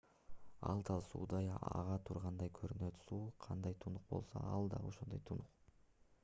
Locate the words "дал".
0.89-1.03, 4.75-4.91